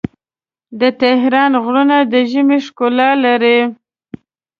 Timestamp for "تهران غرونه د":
1.01-2.13